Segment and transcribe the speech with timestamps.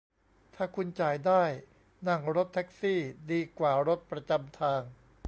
[0.55, 1.43] ถ้าคุณจ่ายได้
[2.07, 2.99] นั่งรถแท็กซี่
[3.31, 4.81] ดีกว่ารถประจำทาง